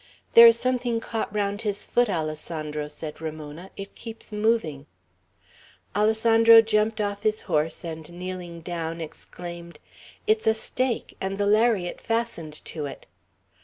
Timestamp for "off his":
6.99-7.41